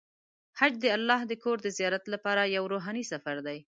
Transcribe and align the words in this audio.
حج 0.59 0.73
د 0.83 0.85
الله 0.97 1.21
د 1.27 1.33
کور 1.43 1.57
د 1.63 1.67
زیارت 1.77 2.03
لپاره 2.13 2.53
یو 2.55 2.63
روحاني 2.73 3.03
سفر 3.11 3.37
دی. 3.47 3.59